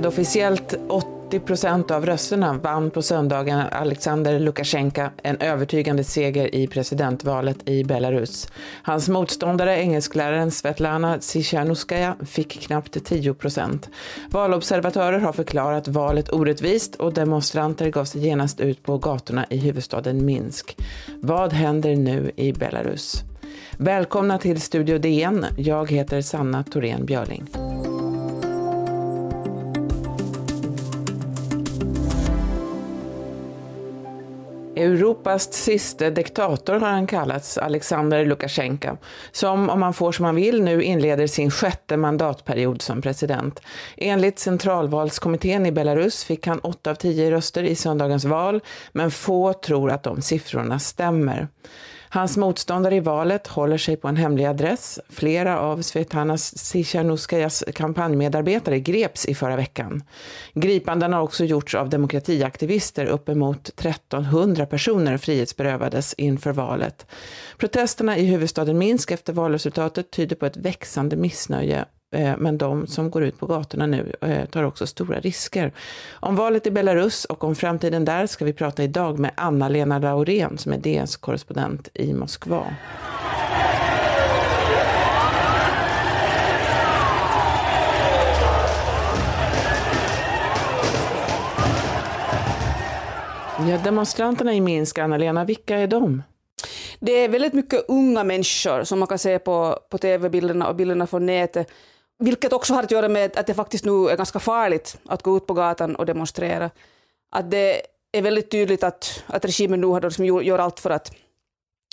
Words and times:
Med 0.00 0.08
officiellt 0.08 0.74
80 0.88 1.40
procent 1.40 1.90
av 1.90 2.06
rösterna 2.06 2.52
vann 2.62 2.90
på 2.90 3.02
söndagen 3.02 3.58
Alexander 3.72 4.38
Lukasjenko 4.38 5.02
en 5.22 5.36
övertygande 5.36 6.04
seger 6.04 6.54
i 6.54 6.66
presidentvalet 6.66 7.68
i 7.68 7.84
Belarus. 7.84 8.48
Hans 8.82 9.08
motståndare, 9.08 9.76
engelskläraren 9.76 10.50
Svetlana 10.50 11.18
Tsichanouskaja, 11.18 12.16
fick 12.26 12.60
knappt 12.60 13.04
10 13.04 13.34
procent. 13.34 13.88
Valobservatörer 14.30 15.18
har 15.18 15.32
förklarat 15.32 15.88
valet 15.88 16.32
orättvist 16.32 16.94
och 16.94 17.14
demonstranter 17.14 17.90
gav 17.90 18.04
sig 18.04 18.26
genast 18.26 18.60
ut 18.60 18.82
på 18.82 18.98
gatorna 18.98 19.46
i 19.50 19.56
huvudstaden 19.56 20.24
Minsk. 20.24 20.76
Vad 21.20 21.52
händer 21.52 21.96
nu 21.96 22.30
i 22.36 22.52
Belarus? 22.52 23.22
Välkomna 23.76 24.38
till 24.38 24.60
Studio 24.60 24.98
DN. 24.98 25.46
Jag 25.56 25.90
heter 25.90 26.20
Sanna 26.20 26.64
Thorén 26.64 27.06
Björling. 27.06 27.46
Europas 34.80 35.52
sista 35.52 36.10
diktator 36.10 36.72
har 36.72 36.88
han 36.88 37.06
kallats, 37.06 37.58
Alexander 37.58 38.24
Lukasjenko, 38.24 38.96
som 39.32 39.70
om 39.70 39.82
han 39.82 39.94
får 39.94 40.12
som 40.12 40.24
han 40.24 40.34
vill 40.34 40.62
nu 40.62 40.82
inleder 40.82 41.26
sin 41.26 41.50
sjätte 41.50 41.96
mandatperiod 41.96 42.82
som 42.82 43.02
president. 43.02 43.62
Enligt 43.96 44.38
centralvalskommittén 44.38 45.66
i 45.66 45.72
Belarus 45.72 46.24
fick 46.24 46.46
han 46.46 46.58
8 46.58 46.90
av 46.90 46.94
10 46.94 47.30
röster 47.30 47.62
i 47.62 47.74
söndagens 47.74 48.24
val, 48.24 48.60
men 48.92 49.10
få 49.10 49.52
tror 49.52 49.90
att 49.90 50.02
de 50.02 50.22
siffrorna 50.22 50.78
stämmer. 50.78 51.48
Hans 52.12 52.36
motståndare 52.36 52.96
i 52.96 53.00
valet 53.00 53.46
håller 53.46 53.78
sig 53.78 53.96
på 53.96 54.08
en 54.08 54.16
hemlig 54.16 54.44
adress. 54.44 55.00
Flera 55.08 55.60
av 55.60 55.82
Svetlana 55.82 56.36
Tsikhanouskajas 56.36 57.64
kampanjmedarbetare 57.74 58.80
greps 58.80 59.26
i 59.26 59.34
förra 59.34 59.56
veckan. 59.56 60.02
Gripanden 60.54 61.12
har 61.12 61.20
också 61.20 61.44
gjorts 61.44 61.74
av 61.74 61.88
demokratiaktivister. 61.88 63.06
Uppemot 63.06 63.68
1300 63.68 64.66
personer 64.66 65.18
frihetsberövades 65.18 66.14
inför 66.14 66.52
valet. 66.52 67.06
Protesterna 67.58 68.16
i 68.16 68.26
huvudstaden 68.26 68.78
Minsk 68.78 69.10
efter 69.10 69.32
valresultatet 69.32 70.10
tyder 70.10 70.36
på 70.36 70.46
ett 70.46 70.56
växande 70.56 71.16
missnöje 71.16 71.84
Eh, 72.12 72.34
men 72.38 72.58
de 72.58 72.86
som 72.86 73.10
går 73.10 73.22
ut 73.24 73.38
på 73.38 73.46
gatorna 73.46 73.86
nu 73.86 74.12
eh, 74.20 74.44
tar 74.44 74.62
också 74.62 74.86
stora 74.86 75.20
risker. 75.20 75.72
Om 76.12 76.36
valet 76.36 76.66
i 76.66 76.70
Belarus 76.70 77.24
och 77.24 77.44
om 77.44 77.54
framtiden 77.54 78.04
där 78.04 78.26
ska 78.26 78.44
vi 78.44 78.52
prata 78.52 78.84
idag 78.84 79.18
med 79.18 79.30
Anna-Lena 79.34 79.98
Laurén 79.98 80.58
som 80.58 80.72
är 80.72 80.78
DNs 80.78 81.16
korrespondent 81.16 81.88
i 81.94 82.14
Moskva. 82.14 82.66
Ja, 93.68 93.78
demonstranterna 93.84 94.54
i 94.54 94.60
Minsk, 94.60 94.98
Anna-Lena, 94.98 95.44
vilka 95.44 95.76
är 95.76 95.86
de? 95.86 96.22
Det 97.00 97.12
är 97.12 97.28
väldigt 97.28 97.52
mycket 97.52 97.84
unga 97.88 98.24
människor 98.24 98.84
som 98.84 98.98
man 98.98 99.08
kan 99.08 99.18
se 99.18 99.38
på, 99.38 99.78
på 99.90 99.98
tv-bilderna 99.98 100.68
och 100.68 100.76
bilderna 100.76 101.06
från 101.06 101.26
nätet 101.26 101.70
vilket 102.20 102.52
också 102.52 102.74
har 102.74 102.82
att 102.82 102.90
göra 102.90 103.08
med 103.08 103.36
att 103.36 103.46
det 103.46 103.54
faktiskt 103.54 103.84
nu 103.84 104.08
är 104.08 104.16
ganska 104.16 104.38
farligt 104.38 104.98
att 105.06 105.22
gå 105.22 105.36
ut 105.36 105.46
på 105.46 105.54
gatan 105.54 105.96
och 105.96 106.06
demonstrera. 106.06 106.70
Att 107.30 107.50
det 107.50 107.82
är 108.12 108.22
väldigt 108.22 108.50
tydligt 108.50 108.84
att, 108.84 109.24
att 109.26 109.44
regimen 109.44 109.80
nu 109.80 109.86
har 109.86 110.00
liksom 110.00 110.24
gör 110.24 110.58
allt 110.58 110.80
för 110.80 110.90
att 110.90 111.12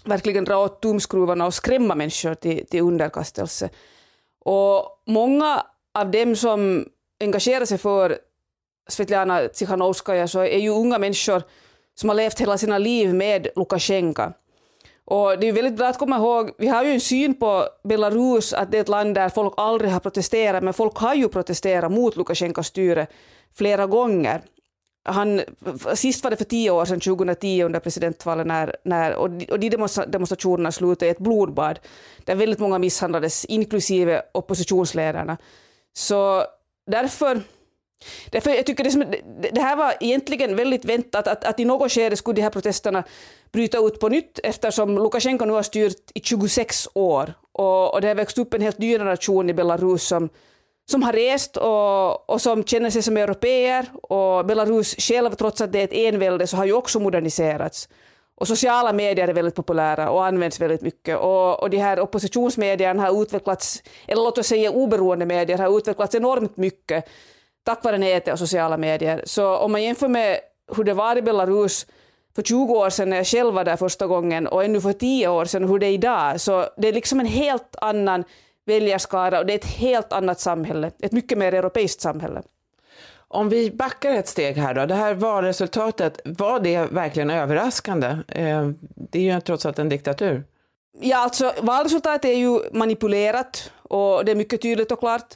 verkligen 0.05 0.43
dra 0.43 0.58
åt 0.58 0.82
tumskruvarna 0.82 1.45
och 1.45 1.54
skrämma 1.54 1.95
människor 1.95 2.36
till, 2.36 2.66
till 2.67 2.82
underkastelse. 2.82 3.70
Och 4.39 5.04
många 5.05 5.66
av 5.93 6.11
dem 6.11 6.36
som 6.36 6.86
engagerar 7.20 7.66
sig 7.66 7.77
för 7.77 8.17
Svetlana 8.89 9.48
Tsikhanouskaja 9.48 10.27
så 10.27 10.39
är 10.39 10.60
ju 10.60 10.70
unga 10.70 10.98
människor 10.98 11.43
som 11.95 12.10
har 12.10 12.16
levt 12.16 12.42
hela 12.42 12.58
sina 12.58 12.77
liv 12.77 13.14
med 13.14 13.48
Lukasjenko. 13.55 14.32
Och 15.09 15.39
det 15.39 15.47
är 15.47 15.53
väldigt 15.53 15.77
bra 15.77 15.87
att 15.87 15.97
komma 15.97 16.17
ihåg, 16.17 16.51
vi 16.57 16.67
har 16.67 16.83
ju 16.83 16.91
en 16.91 16.99
syn 17.01 17.33
på 17.33 17.67
Belarus 17.83 18.53
att 18.53 18.71
det 18.71 18.77
är 18.77 18.81
ett 18.81 18.89
land 18.89 19.15
där 19.15 19.29
folk 19.29 19.53
aldrig 19.57 19.91
har 19.91 19.99
protesterat, 19.99 20.63
men 20.63 20.73
folk 20.73 20.97
har 20.97 21.13
ju 21.15 21.27
protesterat 21.27 21.91
mot 21.91 22.15
Lukasjenkos 22.15 22.67
styre 22.67 23.07
flera 23.57 23.87
gånger. 23.87 24.41
Han, 25.05 25.41
sist 25.93 26.23
var 26.23 26.31
det 26.31 26.37
för 26.37 26.43
tio 26.45 26.71
år 26.71 26.85
sedan, 26.85 26.99
2010, 26.99 27.63
under 27.63 27.79
presidentvalet, 27.79 28.47
när, 28.47 28.75
när, 28.83 29.15
och, 29.15 29.29
de, 29.29 29.45
och 29.45 29.59
de 29.59 29.69
demonstrationerna 30.07 30.71
slutade 30.71 31.05
i 31.05 31.09
ett 31.09 31.19
blodbad, 31.19 31.79
där 32.25 32.35
väldigt 32.35 32.59
många 32.59 32.79
misshandlades, 32.79 33.45
inklusive 33.45 34.21
oppositionsledarna. 34.31 35.37
Så 35.93 36.43
därför 36.85 37.41
Därför 38.31 38.52
jag 38.52 38.65
tycker 38.65 38.83
det, 38.83 38.91
som, 38.91 39.05
det 39.53 39.61
här 39.61 39.75
var 39.75 39.93
egentligen 39.99 40.55
väldigt 40.55 40.85
väntat, 40.85 41.27
att, 41.27 41.43
att 41.43 41.59
i 41.59 41.65
något 41.65 41.91
skede 41.91 42.15
skulle 42.15 42.35
de 42.35 42.41
här 42.41 42.49
protesterna 42.49 43.03
bryta 43.52 43.77
ut 43.77 43.99
på 43.99 44.09
nytt 44.09 44.39
eftersom 44.43 44.95
Lukasjenko 44.95 45.45
nu 45.45 45.53
har 45.53 45.63
styrt 45.63 46.11
i 46.13 46.21
26 46.23 46.87
år 46.93 47.33
och, 47.52 47.93
och 47.93 48.02
det 48.02 48.07
har 48.07 48.15
växt 48.15 48.37
upp 48.37 48.53
en 48.53 48.61
helt 48.61 48.77
ny 48.77 48.91
generation 48.91 49.49
i 49.49 49.53
Belarus 49.53 50.03
som, 50.07 50.30
som 50.91 51.03
har 51.03 51.13
rest 51.13 51.57
och, 51.57 52.30
och 52.30 52.41
som 52.41 52.63
känner 52.63 52.89
sig 52.89 53.02
som 53.02 53.17
europeer 53.17 53.86
och 54.02 54.45
Belarus 54.45 54.95
själv, 54.97 55.36
trots 55.36 55.61
att 55.61 55.71
det 55.71 55.80
är 55.80 55.83
ett 55.83 56.13
envälde, 56.13 56.47
så 56.47 56.57
har 56.57 56.65
ju 56.65 56.73
också 56.73 56.99
moderniserats. 56.99 57.89
Och 58.36 58.47
sociala 58.47 58.93
medier 58.93 59.27
är 59.27 59.33
väldigt 59.33 59.55
populära 59.55 60.09
och 60.09 60.25
används 60.25 60.59
väldigt 60.59 60.81
mycket. 60.81 61.17
Och, 61.17 61.63
och 61.63 61.69
de 61.69 61.77
här 61.77 61.99
oppositionsmedierna 61.99 63.03
har 63.03 63.21
utvecklats, 63.21 63.83
eller 64.07 64.23
låt 64.23 64.37
oss 64.37 64.47
säga 64.47 64.71
oberoende 64.71 65.25
medier, 65.25 65.57
har 65.57 65.77
utvecklats 65.77 66.15
enormt 66.15 66.57
mycket 66.57 67.09
tack 67.67 67.83
vare 67.83 67.98
nätet 67.98 68.33
och 68.33 68.39
sociala 68.39 68.78
medier. 68.78 69.22
Så 69.26 69.58
om 69.58 69.72
man 69.72 69.83
jämför 69.83 70.08
med 70.08 70.39
hur 70.76 70.83
det 70.83 70.94
var 70.94 71.17
i 71.17 71.22
Belarus 71.22 71.86
för 72.36 72.42
20 72.44 72.73
år 72.73 72.89
sedan 72.89 73.10
när 73.10 73.17
jag 73.17 73.28
själv 73.28 73.54
var 73.54 73.64
där 73.64 73.76
första 73.76 74.08
gången 74.08 74.48
och 74.48 74.64
ännu 74.64 74.82
för 74.82 74.94
10 74.94 75.28
år 75.28 75.45
sedan 75.45 75.70
hur 75.70 75.80
det 75.80 75.86
är 75.88 75.92
idag, 75.92 76.42
så 76.42 76.66
det 76.78 76.88
är 76.88 76.94
liksom 76.94 77.20
en 77.20 77.26
helt 77.26 77.76
annan 77.82 78.23
väljarskara 78.66 79.39
och 79.39 79.45
det 79.45 79.54
är 79.54 79.58
ett 79.58 79.66
helt 79.66 80.14
annat 80.14 80.39
samhälle, 80.39 80.92
ett 81.00 81.11
mycket 81.11 81.38
mer 81.38 81.54
europeiskt 81.54 82.02
samhälle. 82.02 82.42
Om 83.28 83.50
vi 83.50 83.72
backar 83.72 84.11
ett 84.11 84.28
steg 84.28 84.55
här 84.58 84.73
då, 84.73 84.86
det 84.86 84.95
här 84.95 85.14
valresultatet, 85.14 86.22
var 86.26 86.60
det 86.60 86.92
verkligen 86.92 87.30
överraskande? 87.30 88.08
Eh, 88.28 88.70
det 89.11 89.20
är 89.20 89.34
ju 89.34 89.42
trots 89.42 89.66
allt 89.66 89.80
en 89.80 89.89
diktatur. 89.89 90.44
Ja, 91.02 91.17
alltså 91.17 91.54
valresultatet 91.61 92.26
är 92.26 92.38
ju 92.38 92.60
manipulerat 92.72 93.72
och 93.78 94.26
det 94.26 94.32
är 94.32 94.36
mycket 94.36 94.61
tydligt 94.61 94.92
och 94.92 94.99
klart. 94.99 95.36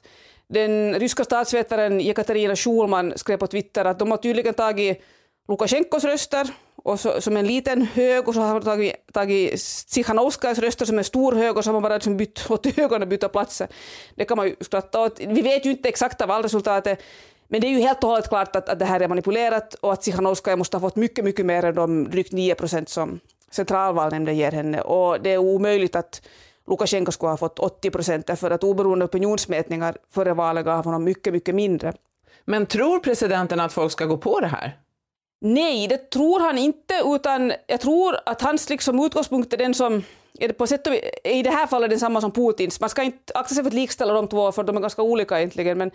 Den 0.51 1.00
ryska 1.00 1.23
statsvetaren 1.23 2.00
Jekaterina 2.00 2.56
Schulman 2.56 3.13
skrev 3.16 3.38
på 3.38 3.47
Twitter 3.47 3.85
att 3.85 4.00
de 4.00 4.12
har 4.12 4.17
tydligen 4.17 4.53
tagit 4.53 5.03
Lukasjenkos 5.47 6.03
röster 6.03 6.47
och 6.75 7.00
så, 7.00 7.22
som 7.22 7.38
en 7.38 7.47
liten 7.47 7.81
hög 7.81 8.28
och 8.28 8.34
så 8.34 8.41
har 8.41 8.53
de 8.53 8.66
tagit, 8.66 8.95
tagit 9.13 9.59
Tsikhanouskajas 9.59 10.59
röster 10.59 10.85
som 10.85 10.97
en 10.97 11.03
stor 11.03 11.31
hög 11.31 11.57
och 11.57 11.63
så 11.63 11.69
har 11.69 11.73
man 11.73 11.81
bara 11.81 11.94
liksom 11.94 12.17
bytt 12.17 12.45
åt 12.51 12.78
ögonen 12.78 13.01
och 13.01 13.07
bytt 13.07 13.31
platser. 13.31 13.67
Det 14.16 14.25
kan 14.25 14.38
man 14.38 14.47
ju 14.47 14.56
skratta 14.59 15.01
åt. 15.01 15.19
Vi 15.19 15.41
vet 15.41 15.66
ju 15.66 15.72
inte 15.72 15.89
exakta 15.89 16.25
valresultatet 16.25 17.03
men 17.47 17.62
det 17.62 17.68
är 17.68 17.72
ju 17.72 17.79
helt 17.79 18.03
och 18.03 18.09
hållet 18.09 18.29
klart 18.29 18.56
att, 18.56 18.69
att 18.69 18.79
det 18.79 18.85
här 18.85 19.00
är 19.00 19.07
manipulerat 19.07 19.73
och 19.73 19.94
att 19.94 20.01
Tsikhanouskaja 20.01 20.56
måste 20.56 20.78
ha 20.78 20.81
fått 20.81 20.95
mycket, 20.95 21.25
mycket 21.25 21.45
mer 21.45 21.66
än 21.66 21.75
de 21.75 22.09
drygt 22.09 22.31
9 22.31 22.56
procent 22.56 22.89
som 22.89 23.19
centralvalnämnden 23.51 24.35
ger 24.35 24.51
henne 24.51 24.81
och 24.81 25.22
det 25.22 25.29
är 25.29 25.38
omöjligt 25.38 25.95
att 25.95 26.22
Lukasjenko 26.67 27.11
skulle 27.11 27.29
ha 27.29 27.38
fått 27.38 27.59
80 27.59 27.91
procent 27.91 28.27
därför 28.27 28.51
att 28.51 28.63
oberoende 28.63 29.05
opinionsmätningar 29.05 29.97
före 30.09 30.33
valet 30.33 30.66
gav 30.66 30.85
honom 30.85 31.03
mycket, 31.03 31.33
mycket 31.33 31.55
mindre. 31.55 31.94
Men 32.45 32.66
tror 32.66 32.99
presidenten 32.99 33.59
att 33.59 33.74
folk 33.74 33.91
ska 33.91 34.06
gå 34.06 34.18
på 34.18 34.39
det 34.39 34.47
här? 34.47 34.77
Nej, 35.41 35.88
det 35.88 36.09
tror 36.12 36.39
han 36.39 36.57
inte, 36.57 37.01
utan 37.06 37.53
jag 37.68 37.81
tror 37.81 38.18
att 38.25 38.41
hans 38.41 38.69
liksom 38.69 39.06
utgångspunkt 39.06 39.53
är 39.53 39.57
den 39.57 39.74
som 39.74 40.03
är 40.39 40.50
på 40.50 40.68
sätt 40.68 40.88
och, 40.88 40.94
i 41.24 41.44
det 41.44 41.50
här 41.50 41.68
fallet 41.68 41.89
densamma 41.89 42.21
som 42.21 42.31
Putins. 42.31 42.80
Man 42.80 42.89
ska 42.89 43.03
inte 43.03 43.33
akta 43.36 43.56
sig 43.56 43.63
för 43.63 43.69
att 43.69 43.74
likställa 43.74 44.13
de 44.13 44.27
två, 44.27 44.51
för 44.51 44.63
de 44.63 44.77
är 44.77 44.81
ganska 44.81 45.01
olika 45.01 45.38
egentligen, 45.38 45.77
men, 45.77 45.91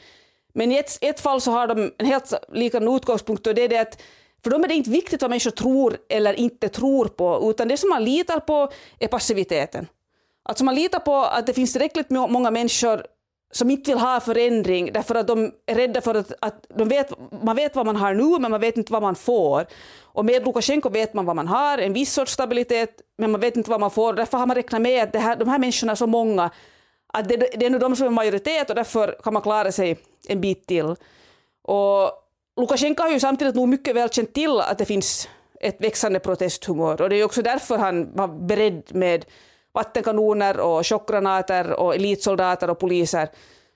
men 0.55 0.73
i 0.73 0.77
ett, 0.77 0.99
ett 1.01 1.21
fall 1.21 1.41
så 1.41 1.51
har 1.51 1.67
de 1.67 1.93
en 1.99 2.07
helt 2.07 2.33
likadan 2.53 2.97
utgångspunkt 2.97 3.47
och 3.47 3.55
det 3.55 3.63
är 3.63 3.69
det 3.69 3.79
att 3.79 4.03
för 4.43 4.51
dem 4.51 4.65
är 4.65 4.69
det 4.69 4.75
inte 4.75 4.91
viktigt 4.91 5.23
vad 5.23 5.31
människor 5.31 5.51
tror 5.51 5.97
eller 6.09 6.35
inte 6.35 6.69
tror 6.69 7.05
på, 7.05 7.51
utan 7.51 7.69
det 7.69 7.77
som 7.77 7.89
man 7.89 8.05
litar 8.05 8.41
på 8.41 8.73
är 8.99 9.09
passiviteten. 9.09 9.87
Alltså 10.49 10.65
man 10.65 10.75
litar 10.75 11.01
på 11.01 11.15
att 11.17 11.47
det 11.47 11.53
finns 11.53 11.73
tillräckligt 11.73 12.11
många 12.11 12.51
människor 12.51 13.07
som 13.53 13.71
inte 13.71 13.91
vill 13.91 14.01
ha 14.01 14.21
förändring 14.21 14.93
därför 14.93 15.15
att 15.15 15.27
de 15.27 15.53
är 15.67 15.75
rädda 15.75 16.01
för 16.01 16.15
att, 16.15 16.33
att 16.41 16.67
de 16.69 16.89
vet, 16.89 17.13
man 17.43 17.57
vet 17.57 17.77
vad 17.77 17.87
man 17.87 17.97
har 17.97 18.15
nu 18.15 18.39
men 18.39 18.51
man 18.51 18.61
vet 18.61 18.77
inte 18.77 18.93
vad 18.93 19.03
man 19.03 19.15
får. 19.15 19.67
Och 20.03 20.25
med 20.25 20.45
Lukasjenko 20.45 20.89
vet 20.89 21.15
man 21.15 21.27
vad 21.27 21.37
man 21.37 21.49
har, 21.49 21.79
en 21.79 21.93
viss 21.93 22.13
sorts 22.13 22.33
stabilitet, 22.33 23.01
men 23.19 23.31
man 23.31 23.41
vet 23.41 23.57
inte 23.57 23.71
vad 23.71 23.81
man 23.81 23.91
får. 23.91 24.13
Därför 24.13 24.39
har 24.39 24.47
man 24.47 24.55
räknat 24.55 24.83
med 24.83 25.03
att 25.03 25.13
det 25.13 25.19
här, 25.19 25.37
de 25.37 25.49
här 25.49 25.59
människorna 25.59 25.93
är 25.93 25.97
så 25.97 26.07
många 26.07 26.51
att 27.13 27.29
det, 27.29 27.37
det 27.37 27.67
är 27.67 27.71
nu 27.71 27.79
de 27.79 27.97
som 27.97 28.07
är 28.07 28.11
majoritet 28.11 28.71
och 28.71 28.77
därför 28.77 29.17
kan 29.25 29.33
man 29.33 29.43
klara 29.43 29.73
sig 29.73 29.99
en 30.29 30.41
bit 30.41 30.67
till. 30.67 30.97
Och 31.63 32.11
Lukasjenko 32.61 33.03
har 33.03 33.11
ju 33.11 33.21
samtidigt 33.21 33.55
nog 33.55 33.69
mycket 33.69 33.97
väl 33.97 34.11
känt 34.11 34.35
till 34.35 34.61
att 34.61 34.79
det 34.79 34.85
finns 34.85 35.29
ett 35.61 35.81
växande 35.81 36.21
protesthumör 36.21 37.03
och 37.03 37.09
det 37.09 37.17
är 37.17 37.25
också 37.25 37.43
därför 37.43 37.79
han 37.79 38.13
var 38.15 38.29
beredd 38.29 38.83
med 38.95 39.25
vattenkanoner 39.76 40.60
och 40.60 40.88
chockgranater 40.88 41.72
och 41.72 41.96
elitsoldater 41.96 42.70
och 42.70 42.80
poliser 42.80 43.30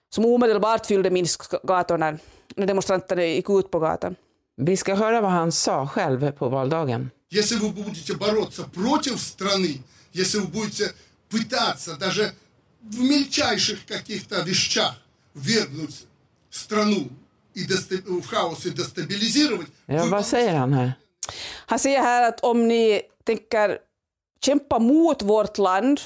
som 0.10 0.26
omedelbart 0.26 0.86
fyllde 0.86 1.10
Minsk-gatorna 1.10 2.18
när 2.56 2.68
demonstranterna 2.68 3.26
gick 3.26 3.50
ut 3.50 3.72
på 3.72 3.80
gatan. 3.80 4.16
Vi 4.58 4.78
ska 4.78 4.96
höra 4.96 5.22
vad 5.22 5.32
han 5.32 5.52
sa 5.52 5.88
själv 5.88 6.32
på 6.32 6.50
valdagen. 6.50 7.12
Если 7.30 7.56
вы 7.56 7.70
будете 7.70 8.14
бороться 8.14 8.64
против 8.74 9.20
страны, 9.20 9.82
если 10.12 10.40
вы 10.40 10.48
будете 10.48 10.94
пытаться 11.30 11.96
даже 11.96 12.32
в 12.80 13.00
мельчайших 13.00 13.86
каких-то 13.86 14.42
вещах 14.42 14.96
вергнуть 15.34 16.06
страну 16.50 17.10
и 17.54 17.64
в 18.22 18.28
хаос 18.28 18.66
и 18.66 18.70
дестабилизировать... 18.70 19.68
Ja, 19.86 20.06
vad 20.06 20.26
säger 20.26 20.56
han 20.56 20.74
här? 20.74 20.94
Han 21.66 21.80
säger 21.80 22.02
här 22.02 22.30
att 22.30 22.40
om 22.40 22.68
ni 22.68 23.02
tänker 23.24 23.80
kämpa 24.45 24.79
mot 24.79 25.23
vårt 25.23 25.59
land 25.59 26.01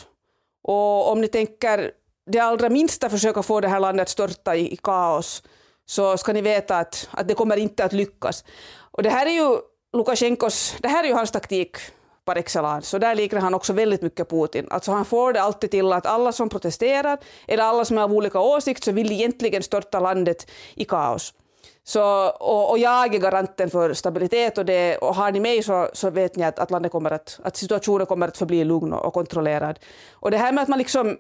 och 0.63 1.11
om 1.11 1.21
ni 1.21 1.29
tänker 1.29 1.91
det 2.27 2.39
allra 2.39 2.69
minsta 2.69 3.11
försöka 3.11 3.43
få 3.43 3.61
det 3.61 3.69
här 3.69 3.81
landet 3.81 4.03
att 4.03 4.09
störta 4.09 4.57
i, 4.57 4.73
i 4.73 4.77
kaos 4.77 5.43
så 5.87 6.17
ska 6.17 6.33
ni 6.33 6.41
veta 6.41 6.79
att, 6.79 7.09
att 7.11 7.29
det 7.29 7.35
kommer 7.35 7.57
inte 7.57 7.85
att 7.85 7.93
lyckas. 7.93 8.45
Och 8.91 9.03
det 9.03 9.11
här 9.11 9.27
är 9.27 9.31
ju 9.31 9.59
Lukasjenkos, 9.97 10.75
det 10.81 10.89
här 10.89 11.05
är 11.05 11.09
ju 11.09 11.15
hans 11.15 11.31
taktik 11.31 11.77
par 12.25 12.37
excellence. 12.37 12.89
Så 12.89 12.99
där 12.99 13.15
liknar 13.15 13.41
han 13.41 13.55
också 13.55 13.73
väldigt 13.73 14.03
mycket 14.03 14.31
Putin. 14.31 14.67
Alltså 14.71 14.93
han 14.93 15.05
får 15.05 15.33
det 15.33 15.43
alltid 15.43 15.71
till 15.71 15.93
att 15.93 16.07
alla 16.07 16.33
som 16.33 16.49
protesterar 16.49 17.19
eller 17.49 17.65
alla 17.65 17.85
som 17.85 17.99
är 17.99 18.03
av 18.03 18.13
olika 18.13 18.41
åsikt 18.41 18.85
så 18.85 18.93
vill 18.93 19.13
egentligen 19.13 19.63
störta 19.63 20.01
landet 20.01 20.51
i 20.75 20.85
kaos. 20.85 21.35
Så, 21.87 22.29
och, 22.29 22.71
och, 22.71 22.79
jag 22.79 23.15
är 23.15 23.19
garanten 23.19 23.71
för 23.71 23.95
stabilitet 23.95 24.59
och, 24.59 24.65
det, 24.65 24.97
och 24.97 25.15
har 25.15 25.33
ni 25.33 25.41
mig 25.41 25.63
så, 25.63 25.89
så 25.93 26.11
vet 26.11 26.37
ni 26.37 26.45
att, 26.45 26.59
att, 26.59 26.71
landet 26.71 26.93
kommer 26.93 27.11
att, 27.11 27.41
att 27.43 27.57
situationen 27.57 28.07
kommer 28.07 28.29
att 28.29 28.37
förbli 28.37 28.65
lugn 28.65 28.93
och, 28.93 29.05
och 29.05 29.15
kontrollerad. 29.15 29.79
Och 30.13 30.31
det 30.31 30.37
här 30.37 30.53
med 30.53 30.63
att 30.63 30.69
man 30.69 30.79
liksom 30.79 31.17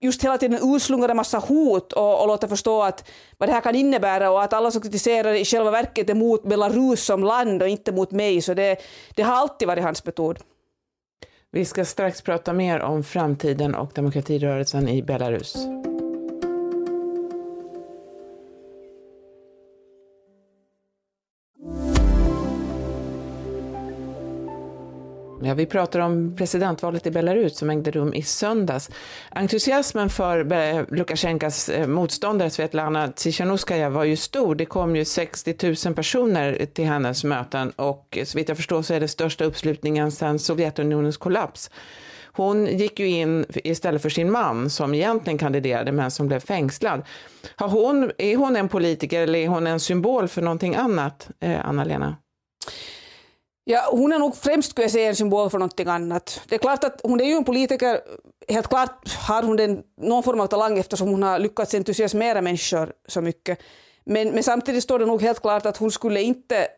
just 0.00 0.24
hela 0.24 0.38
tiden 0.38 0.74
utslungar 0.74 1.08
en 1.08 1.16
massa 1.16 1.38
hot 1.38 1.92
och, 1.92 2.20
och 2.20 2.26
låter 2.26 2.48
förstå 2.48 2.82
att 2.82 3.10
vad 3.38 3.48
det 3.48 3.52
här 3.52 3.60
kan 3.60 3.74
innebära 3.74 4.30
och 4.30 4.42
att 4.42 4.52
alla 4.52 4.70
som 4.70 4.82
kritiserar 4.82 5.34
i 5.34 5.44
själva 5.44 5.70
verket 5.70 6.10
är 6.10 6.14
mot 6.14 6.42
Belarus 6.42 7.04
som 7.04 7.24
land 7.24 7.62
och 7.62 7.68
inte 7.68 7.92
mot 7.92 8.10
mig. 8.10 8.42
Så 8.42 8.54
det, 8.54 8.76
det 9.14 9.22
har 9.22 9.36
alltid 9.36 9.68
varit 9.68 9.84
hans 9.84 10.04
metod. 10.04 10.38
Vi 11.50 11.64
ska 11.64 11.84
strax 11.84 12.22
prata 12.22 12.52
mer 12.52 12.80
om 12.80 13.04
framtiden 13.04 13.74
och 13.74 13.90
demokratirörelsen 13.94 14.88
i 14.88 15.02
Belarus. 15.02 15.56
Ja, 25.42 25.54
vi 25.54 25.66
pratar 25.66 26.00
om 26.00 26.36
presidentvalet 26.36 27.06
i 27.06 27.10
Belarus 27.10 27.58
som 27.58 27.70
ägde 27.70 27.90
rum 27.90 28.14
i 28.14 28.22
söndags. 28.22 28.90
Entusiasmen 29.30 30.08
för 30.08 30.52
eh, 30.52 30.84
Lukasjenkos 30.88 31.68
eh, 31.68 31.86
motståndare 31.86 32.50
Svetlana 32.50 33.08
Tsikhanouskaja 33.08 33.90
var 33.90 34.04
ju 34.04 34.16
stor. 34.16 34.54
Det 34.54 34.64
kom 34.64 34.96
ju 34.96 35.04
60 35.04 35.76
000 35.86 35.94
personer 35.94 36.66
till 36.72 36.84
hennes 36.84 37.24
möten 37.24 37.70
och 37.70 38.18
eh, 38.18 38.24
så 38.24 38.38
vitt 38.38 38.48
jag 38.48 38.56
förstår 38.56 38.82
så 38.82 38.94
är 38.94 39.00
det 39.00 39.08
största 39.08 39.44
uppslutningen 39.44 40.12
sedan 40.12 40.38
Sovjetunionens 40.38 41.16
kollaps. 41.16 41.70
Hon 42.24 42.66
gick 42.66 43.00
ju 43.00 43.06
in 43.06 43.46
istället 43.48 44.02
för 44.02 44.10
sin 44.10 44.30
man 44.30 44.70
som 44.70 44.94
egentligen 44.94 45.38
kandiderade 45.38 45.92
men 45.92 46.10
som 46.10 46.26
blev 46.26 46.40
fängslad. 46.40 47.02
Har 47.56 47.68
hon, 47.68 48.10
är 48.18 48.36
hon 48.36 48.56
en 48.56 48.68
politiker 48.68 49.22
eller 49.22 49.38
är 49.38 49.48
hon 49.48 49.66
en 49.66 49.80
symbol 49.80 50.28
för 50.28 50.42
någonting 50.42 50.74
annat, 50.74 51.28
Anna-Lena? 51.64 52.16
Ja, 53.70 53.88
hon 53.90 54.12
är 54.12 54.18
nog 54.18 54.36
främst 54.36 54.70
skulle 54.70 54.84
jag 54.84 54.90
säga 54.90 55.08
en 55.08 55.16
symbol 55.16 55.50
för 55.50 55.58
någonting 55.58 55.88
annat. 55.88 56.40
Det 56.48 56.54
är 56.54 56.58
klart 56.58 56.84
att 56.84 57.00
hon 57.02 57.20
är 57.20 57.24
ju 57.24 57.32
en 57.32 57.44
politiker, 57.44 58.00
helt 58.48 58.68
klart 58.68 59.08
har 59.28 59.42
hon 59.42 59.56
den, 59.56 59.82
någon 60.00 60.22
form 60.22 60.40
av 60.40 60.46
talang 60.46 60.78
eftersom 60.78 61.08
hon 61.08 61.22
har 61.22 61.38
lyckats 61.38 61.74
entusiasmera 61.74 62.40
människor 62.40 62.92
så 63.08 63.20
mycket. 63.20 63.58
Men, 64.04 64.28
men 64.30 64.42
samtidigt 64.42 64.82
står 64.82 64.98
det 64.98 65.06
nog 65.06 65.22
helt 65.22 65.40
klart 65.40 65.66
att 65.66 65.76
hon 65.76 65.90
skulle 65.90 66.22
inte 66.22 66.68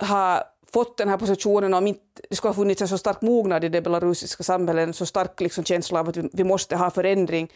ha 0.00 0.42
fått 0.72 0.96
den 0.96 1.08
här 1.08 1.16
positionen 1.16 1.74
om 1.74 1.86
inte 1.86 2.22
det 2.30 2.36
skulle 2.36 2.48
ha 2.48 2.54
funnits 2.54 2.82
en 2.82 2.88
så 2.88 2.98
stark 2.98 3.22
mognad 3.22 3.64
i 3.64 3.68
det 3.68 3.82
belarusiska 3.82 4.42
samhället, 4.42 4.88
en 4.88 4.94
så 4.94 5.06
stark 5.06 5.40
liksom 5.40 5.64
känsla 5.64 6.00
av 6.00 6.08
att 6.08 6.16
vi, 6.16 6.28
vi 6.32 6.44
måste 6.44 6.76
ha 6.76 6.90
förändring. 6.90 7.52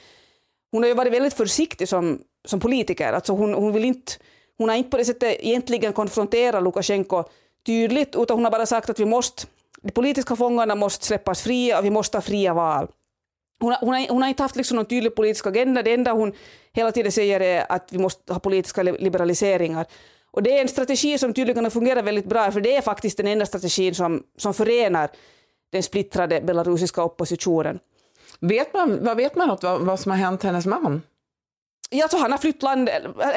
Hon 0.73 0.83
har 0.83 0.89
ju 0.89 0.95
varit 0.95 1.13
väldigt 1.13 1.35
försiktig 1.35 1.89
som, 1.89 2.21
som 2.49 2.61
politiker, 2.61 3.13
alltså 3.13 3.33
hon, 3.33 3.55
hon, 3.55 3.73
vill 3.73 3.85
inte, 3.85 4.13
hon 4.59 4.69
har 4.69 4.77
inte 4.77 4.91
på 4.91 4.97
det 4.97 5.05
sättet 5.05 5.37
egentligen 5.41 5.93
konfronterat 5.93 6.63
Lukasjenko 6.63 7.25
tydligt, 7.67 8.17
utan 8.17 8.37
hon 8.37 8.45
har 8.45 8.51
bara 8.51 8.67
sagt 8.67 8.91
att 8.91 9.01
vi 9.01 9.05
måste, 9.05 9.47
de 9.83 9.93
politiska 9.93 10.37
fångarna 10.37 10.75
måste 10.75 11.07
släppas 11.07 11.43
fria 11.43 11.79
och 11.79 11.85
vi 11.85 11.91
måste 11.91 12.17
ha 12.17 12.23
fria 12.23 12.55
val. 12.55 12.89
Hon 13.61 13.71
har, 13.73 13.79
hon 13.81 13.95
har, 13.95 14.09
hon 14.09 14.23
har 14.23 14.29
inte 14.29 14.43
haft 14.43 14.57
liksom 14.57 14.77
någon 14.77 14.87
tydlig 14.87 15.15
politisk 15.15 15.47
agenda, 15.47 15.83
det 15.83 15.95
enda 15.95 16.13
hon 16.13 16.33
hela 16.73 16.93
tiden 16.93 17.13
säger 17.13 17.41
är 17.41 17.67
att 17.73 17.89
vi 17.93 17.99
måste 17.99 18.33
ha 18.33 18.41
politiska 18.41 18.83
liberaliseringar. 18.83 19.87
Och 20.31 20.43
det 20.43 20.59
är 20.59 20.61
en 20.61 20.69
strategi 20.69 21.19
som 21.19 21.33
tydligen 21.33 21.65
har 21.65 21.71
fungerat 21.71 22.05
väldigt 22.05 22.27
bra, 22.27 22.53
för 22.53 22.61
det 22.61 22.77
är 22.77 22.83
faktiskt 22.83 23.17
den 23.17 23.27
enda 23.27 23.47
strategin 23.47 23.95
som, 23.95 24.23
som 24.39 24.55
förenar 24.55 25.11
den 25.73 25.83
splittrade 25.83 26.41
belarusiska 26.41 27.03
oppositionen. 27.03 27.79
Vet 28.41 28.75
man, 28.75 29.05
vad 29.05 29.17
vet 29.17 29.37
man 29.37 29.49
något 29.49 29.63
vad, 29.63 29.81
vad 29.81 30.01
som 30.01 30.11
har 30.11 30.19
hänt 30.19 30.43
hennes 30.43 30.67
man? 30.67 31.03
Jag 31.91 32.11
tror 32.11 32.21
han 32.21 32.31
har 32.31 32.39
flytt 32.39 32.63
land, 32.63 32.91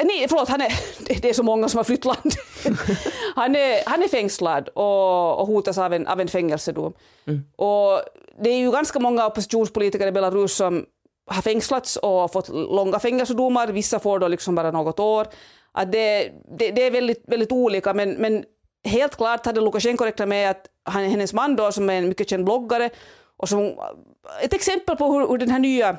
nej 0.04 0.26
förlåt, 0.28 0.48
han 0.48 0.60
är, 0.60 0.72
det 1.22 1.28
är 1.28 1.32
så 1.32 1.42
många 1.42 1.68
som 1.68 1.78
har 1.78 1.84
flytt 1.84 2.04
land. 2.04 2.32
han, 3.34 3.56
är, 3.56 3.90
han 3.90 4.02
är 4.02 4.08
fängslad 4.08 4.68
och, 4.68 5.40
och 5.40 5.46
hotas 5.46 5.78
av 5.78 5.92
en, 5.92 6.06
av 6.06 6.20
en 6.20 6.28
fängelsedom. 6.28 6.92
Mm. 7.26 7.44
Och 7.56 8.00
det 8.42 8.50
är 8.50 8.58
ju 8.58 8.70
ganska 8.70 8.98
många 8.98 9.26
oppositionspolitiker 9.26 10.06
i 10.06 10.12
Belarus 10.12 10.56
som 10.56 10.86
har 11.26 11.42
fängslats 11.42 11.96
och 11.96 12.32
fått 12.32 12.48
långa 12.48 12.98
fängelsedomar, 12.98 13.68
vissa 13.68 14.00
får 14.00 14.18
då 14.18 14.28
liksom 14.28 14.54
bara 14.54 14.70
något 14.70 15.00
år. 15.00 15.26
Att 15.72 15.92
det, 15.92 16.32
det, 16.58 16.70
det 16.70 16.86
är 16.86 16.90
väldigt, 16.90 17.24
väldigt 17.26 17.52
olika, 17.52 17.94
men, 17.94 18.10
men 18.10 18.44
helt 18.84 19.16
klart 19.16 19.46
hade 19.46 19.60
Lukasjenko 19.60 20.04
räknat 20.04 20.28
med 20.28 20.50
att 20.50 20.66
han, 20.84 21.04
hennes 21.04 21.32
man 21.32 21.56
då, 21.56 21.72
som 21.72 21.90
är 21.90 21.94
en 21.94 22.08
mycket 22.08 22.30
känd 22.30 22.44
bloggare, 22.44 22.90
och 23.36 23.48
som, 23.48 23.74
ett 24.42 24.52
exempel 24.52 24.96
på 24.96 25.12
hur, 25.12 25.28
hur 25.28 25.38
den 25.38 25.50
här 25.50 25.58
nya 25.58 25.98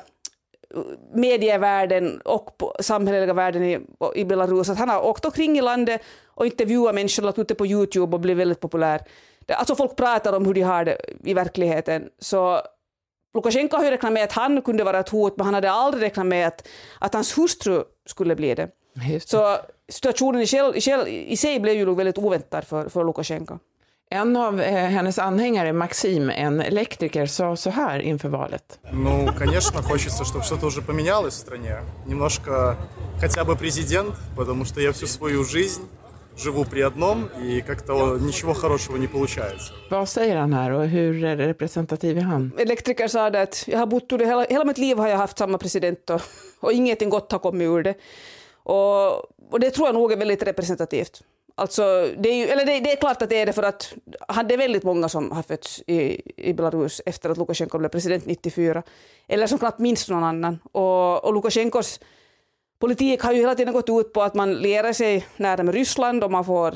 medievärlden 1.14 2.20
och 2.20 2.58
på 2.58 2.76
samhälleliga 2.80 3.34
världen 3.34 3.64
i, 3.64 3.78
i 4.14 4.24
Belarus, 4.24 4.68
att 4.68 4.78
han 4.78 4.88
har 4.88 5.06
åkt 5.06 5.24
omkring 5.24 5.58
i 5.58 5.62
landet 5.62 6.00
och 6.26 6.46
intervjuat 6.46 6.94
människor, 6.94 7.22
lagt 7.22 7.38
ut 7.38 7.48
det 7.48 7.54
på 7.54 7.66
Youtube 7.66 8.16
och 8.16 8.20
blivit 8.20 8.40
väldigt 8.40 8.60
populär. 8.60 9.00
Alltså 9.48 9.74
folk 9.74 9.96
pratar 9.96 10.32
om 10.32 10.46
hur 10.46 10.54
de 10.54 10.60
har 10.60 10.84
det 10.84 10.98
i 11.24 11.34
verkligheten. 11.34 12.08
Så 12.18 12.60
Lukasjenko 13.34 13.76
har 13.76 13.84
ju 13.84 13.90
räknat 13.90 14.12
med 14.12 14.24
att 14.24 14.32
han 14.32 14.62
kunde 14.62 14.84
vara 14.84 15.00
ett 15.00 15.08
hot, 15.08 15.36
men 15.36 15.44
han 15.44 15.54
hade 15.54 15.70
aldrig 15.70 16.02
räknat 16.02 16.26
med 16.26 16.48
att, 16.48 16.68
att 16.98 17.14
hans 17.14 17.38
hustru 17.38 17.84
skulle 18.06 18.36
bli 18.36 18.54
det. 18.54 18.68
Så 19.30 19.56
situationen 19.88 20.40
i, 20.40 20.46
själv, 20.46 20.76
i, 21.08 21.36
sig 21.36 21.60
blev 21.60 21.74
ju 21.74 21.94
väldigt 21.94 22.18
oväntad 22.18 22.64
för, 22.64 22.88
för 22.88 23.04
Lukasjenko. 23.04 23.58
En 24.11 24.35
av 24.35 24.61
eh, 24.61 24.73
hennes 24.73 25.19
anhängare, 25.19 25.73
Maxim, 25.73 26.29
en 26.29 26.61
elektriker, 26.61 27.25
sa 27.25 27.55
så 27.55 27.69
här 27.69 27.99
inför 27.99 28.29
valet. 28.29 28.79
Ну, 28.91 29.29
конечно, 29.37 29.81
хочется, 29.81 30.25
чтобы 30.25 30.43
что-то 30.43 30.65
уже 30.67 30.81
поменялось 30.81 31.33
в 31.33 31.37
стране. 31.37 31.75
Немножко 32.05 32.77
хотя 33.21 33.43
бы 33.43 33.55
президент, 33.55 34.15
потому 34.35 34.65
что 34.65 34.81
я 34.81 34.91
всю 34.91 35.07
свою 35.07 35.43
жизнь 35.43 35.81
живу 36.37 36.65
при 36.65 36.81
одном 36.81 37.29
и 37.43 37.61
как-то 37.61 38.17
ничего 38.17 38.53
хорошего 38.53 38.97
не 38.97 39.07
получается. 39.07 39.73
Vad 39.89 40.09
säger 40.09 40.35
han 40.35 40.53
här 40.53 40.71
och 40.71 40.85
hur 40.85 41.13
representativ 41.37 42.17
är 42.17 42.21
han? 42.21 42.51
Elektriker 42.57 43.07
sa 43.07 43.29
det 43.29 43.41
att 43.41 43.67
jag 43.67 43.79
har 43.79 43.85
bott 43.85 44.11
ur 44.11 44.19
hela, 44.19 44.43
hela 44.43 44.65
mitt 44.65 44.77
liv 44.77 44.97
har 44.97 45.07
jag 45.07 45.17
haft 45.17 45.37
samma 45.37 45.57
president 45.57 46.09
och, 46.09 46.21
och 46.59 46.73
ingenting 46.73 47.09
gott 47.09 47.31
har 47.31 47.39
kommit 47.39 47.65
ur 47.65 47.83
det. 47.83 47.95
Och, 48.63 49.07
och 49.51 49.59
det 49.59 49.71
tror 49.71 49.87
jag 49.87 49.95
nog 49.95 50.11
är 50.11 50.17
väldigt 50.17 50.43
representativt. 50.43 51.21
Alltså, 51.54 51.82
det, 52.18 52.28
är 52.28 52.34
ju, 52.34 52.44
eller 52.44 52.66
det, 52.66 52.80
det, 52.80 52.92
är 52.92 52.96
klart 52.96 53.22
att 53.22 53.28
det 53.28 53.40
är 53.40 53.46
det 53.46 53.52
för 53.52 53.62
att 53.62 53.94
det 54.48 54.54
är 54.54 54.58
väldigt 54.58 54.82
många 54.82 55.08
som 55.08 55.30
har 55.30 55.42
fötts 55.42 55.82
i, 55.86 56.20
i 56.36 56.54
Belarus 56.54 57.00
efter 57.06 57.30
att 57.30 57.38
Lukasjenko 57.38 57.78
blev 57.78 57.88
president 57.88 58.26
94. 58.26 58.82
Eller 59.28 59.46
som 59.46 59.58
knappt 59.58 59.78
minns 59.78 60.08
någon 60.08 60.24
annan. 60.24 60.58
Och, 60.72 61.24
och 61.24 61.34
Lukasjenkos 61.34 62.00
politik 62.78 63.22
har 63.22 63.32
ju 63.32 63.40
hela 63.40 63.54
tiden 63.54 63.74
gått 63.74 63.88
ut 63.88 64.12
på 64.12 64.22
att 64.22 64.34
man 64.34 64.54
lierar 64.54 64.92
sig 64.92 65.26
nära 65.36 65.62
med 65.62 65.74
Ryssland 65.74 66.24
och 66.24 66.30
man 66.30 66.44
får 66.44 66.74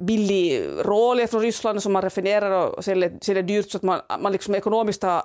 billig 0.00 0.62
råolja 0.84 1.26
från 1.26 1.42
Ryssland 1.42 1.82
som 1.82 1.92
man 1.92 2.02
refinerar 2.02 2.50
och 2.76 2.84
säljer, 2.84 3.12
säljer 3.20 3.42
dyrt 3.42 3.70
så 3.70 3.76
att 3.76 3.82
man, 3.82 4.00
man 4.20 4.32
liksom 4.32 4.54
ekonomiskt 4.54 5.02
har 5.02 5.22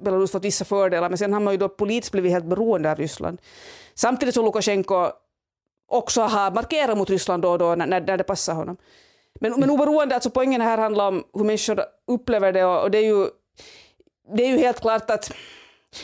Belarus 0.00 0.32
fått 0.32 0.44
vissa 0.44 0.64
fördelar 0.64 1.08
men 1.08 1.18
sen 1.18 1.32
har 1.32 1.40
man 1.40 1.54
ju 1.54 1.58
då 1.58 1.68
politiskt 1.68 2.12
blivit 2.12 2.32
helt 2.32 2.44
beroende 2.44 2.90
av 2.90 2.98
Ryssland. 2.98 3.40
Samtidigt 3.94 4.34
som 4.34 4.44
Lukasjenko 4.44 5.10
också 5.88 6.20
har 6.20 6.50
markerat 6.50 6.98
mot 6.98 7.10
Ryssland 7.10 7.42
då 7.42 7.50
och 7.50 7.58
då 7.58 7.74
när, 7.74 7.86
när 7.86 8.16
det 8.16 8.24
passar 8.24 8.54
honom. 8.54 8.76
Men, 9.40 9.60
men 9.60 9.70
oberoende, 9.70 10.14
alltså 10.14 10.30
poängen 10.30 10.60
här 10.60 10.78
handlar 10.78 11.08
om 11.08 11.24
hur 11.32 11.44
människor 11.44 11.80
upplever 12.06 12.52
det 12.52 12.64
och, 12.64 12.82
och 12.82 12.90
det, 12.90 12.98
är 12.98 13.06
ju, 13.06 13.26
det 14.36 14.44
är 14.44 14.48
ju 14.48 14.58
helt 14.58 14.80
klart 14.80 15.10
att 15.10 15.32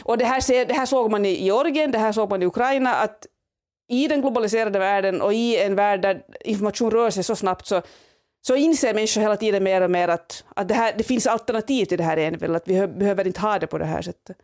och 0.05 0.19
det 0.19 0.25
här, 0.25 0.41
ser, 0.41 0.67
det 0.67 0.75
här 0.75 0.87
såg 0.87 1.11
man 1.11 1.25
i 1.25 1.45
Georgien, 1.45 1.93
det 1.93 1.99
här 1.99 2.13
såg 2.13 2.31
man 2.31 2.43
i 2.43 2.47
Ukraina, 2.47 2.95
att 2.95 3.27
i 3.89 4.09
den 4.09 4.21
globaliserade 4.21 4.79
världen 4.79 5.23
och 5.23 5.35
i 5.35 5.59
en 5.59 5.75
värld 5.75 6.03
där 6.03 6.23
information 6.45 6.91
rör 6.91 7.11
sig 7.11 7.25
så 7.25 7.37
snabbt 7.37 7.67
så, 7.67 7.83
så 8.47 8.57
inser 8.57 8.95
människor 8.95 9.21
hela 9.21 9.37
tiden 9.37 9.65
mer 9.65 9.81
och 9.81 9.91
mer 9.91 10.09
att, 10.09 10.45
att 10.57 10.69
det, 10.69 10.75
här, 10.75 10.95
det 10.99 11.05
finns 11.05 11.27
alternativ 11.27 11.85
till 11.85 11.99
det 11.99 12.05
här 12.05 12.17
enväldet, 12.17 12.63
att 12.63 12.69
vi 12.69 12.87
behöver 12.87 13.27
inte 13.27 13.41
ha 13.41 13.59
det 13.59 13.67
på 13.67 13.79
det 13.79 13.85
här 13.85 14.03
sättet. 14.03 14.37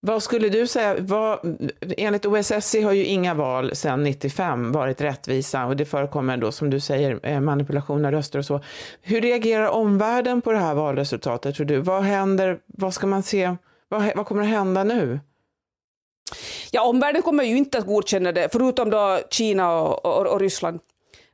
Vad 0.00 0.22
skulle 0.22 0.48
du 0.48 0.66
säga, 0.66 0.96
vad, 1.00 1.38
enligt 1.96 2.26
OSSE 2.26 2.82
har 2.82 2.92
ju 2.92 3.04
inga 3.04 3.34
val 3.34 3.76
sedan 3.76 4.02
95 4.02 4.72
varit 4.72 5.00
rättvisa 5.00 5.66
och 5.66 5.76
det 5.76 5.84
förekommer 5.84 6.36
då 6.36 6.52
som 6.52 6.70
du 6.70 6.80
säger 6.80 7.20
eh, 7.22 7.40
manipulation 7.40 8.04
av 8.04 8.12
röster 8.12 8.38
och 8.38 8.44
så. 8.44 8.60
Hur 9.02 9.20
reagerar 9.20 9.68
omvärlden 9.68 10.42
på 10.42 10.52
det 10.52 10.58
här 10.58 10.74
valresultatet 10.74 11.54
tror 11.54 11.66
du? 11.66 11.80
Vad 11.80 12.02
händer, 12.02 12.58
vad 12.66 12.94
ska 12.94 13.06
man 13.06 13.22
se, 13.22 13.56
vad, 13.88 14.16
vad 14.16 14.26
kommer 14.26 14.42
att 14.42 14.48
hända 14.48 14.84
nu? 14.84 15.20
Ja, 16.70 16.82
omvärlden 16.82 17.22
kommer 17.22 17.44
ju 17.44 17.56
inte 17.56 17.78
att 17.78 17.86
godkänna 17.86 18.32
det, 18.32 18.48
förutom 18.52 18.90
då 18.90 19.18
Kina 19.30 19.80
och, 19.80 20.06
och, 20.06 20.26
och 20.26 20.40
Ryssland. 20.40 20.80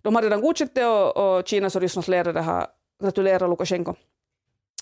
De 0.02 0.14
har 0.14 0.22
redan 0.22 0.40
godkänt 0.40 0.74
det 0.74 0.86
och, 0.86 1.36
och 1.36 1.48
Kinas 1.48 1.76
och 1.76 1.82
Rysslands 1.82 2.08
ledare 2.08 2.38
har 2.38 2.66
gratulerat 3.02 3.50
Lukasjenko. 3.50 3.94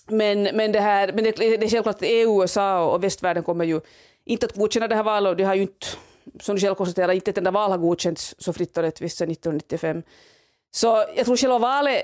Men, 0.06 0.42
men, 0.42 0.72
det, 0.72 0.80
här, 0.80 1.12
men 1.12 1.24
det, 1.24 1.30
det 1.30 1.54
är 1.54 1.68
självklart 1.68 1.96
att 1.96 2.02
EU, 2.02 2.42
USA 2.42 2.84
och 2.84 3.04
västvärlden 3.04 3.42
kommer 3.42 3.64
ju 3.64 3.80
inte 4.24 4.46
att 4.46 4.54
godkänna 4.54 4.88
det 4.88 4.94
här 4.94 5.02
valet 5.02 5.30
och 5.30 5.36
det 5.36 5.44
har 5.44 5.54
ju 5.54 5.62
inte, 5.62 5.86
som 6.40 6.54
du 6.54 6.60
själv 6.60 6.74
konstaterar, 6.74 7.12
inte 7.12 7.30
ett 7.30 7.38
enda 7.38 7.50
val 7.50 7.70
har 7.70 7.78
godkänts 7.78 8.34
så 8.38 8.52
fritt 8.52 8.76
och 8.76 8.82
rättvist 8.82 9.16
sedan 9.16 9.30
1995. 9.30 10.02
Så 10.70 11.04
jag 11.16 11.26
tror 11.26 11.36
själva 11.36 11.58
valet, 11.58 12.02